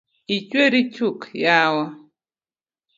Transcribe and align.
Ichweri 0.35 0.81
chuk 0.93 1.19
yawa? 1.43 1.85